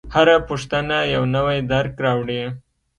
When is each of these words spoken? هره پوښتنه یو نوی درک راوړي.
هره 0.15 0.35
پوښتنه 0.49 0.97
یو 1.15 1.23
نوی 1.35 1.57
درک 1.71 1.93
راوړي. 2.05 2.41